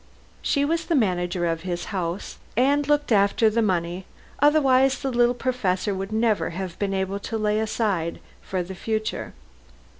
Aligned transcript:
She 0.41 0.65
was 0.65 0.85
the 0.85 0.95
manager 0.95 1.45
of 1.45 1.61
his 1.61 1.85
house 1.93 2.39
and 2.57 2.87
looked 2.87 3.11
after 3.11 3.51
the 3.51 3.61
money, 3.61 4.07
otherwise 4.39 4.97
the 4.97 5.11
little 5.11 5.35
professor 5.35 5.93
would 5.93 6.11
never 6.11 6.49
have 6.49 6.79
been 6.79 6.95
able 6.95 7.19
to 7.19 7.37
lay 7.37 7.59
aside 7.59 8.19
for 8.41 8.63
the 8.63 8.73
future. 8.73 9.33